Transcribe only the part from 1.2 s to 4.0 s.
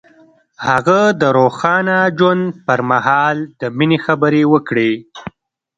د روښانه ژوند پر مهال د مینې